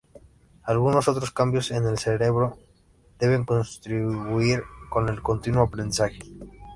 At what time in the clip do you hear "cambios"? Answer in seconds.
1.29-1.69